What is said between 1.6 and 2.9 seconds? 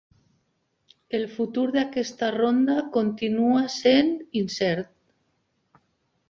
d'aquesta ronda